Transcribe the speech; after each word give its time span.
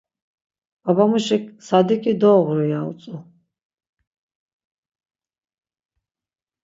Babamuşik 0.83 1.43
'Sadiǩi 1.65 2.13
doğuru' 2.21 2.69
ya 2.71 2.79
utzu. 2.89 3.15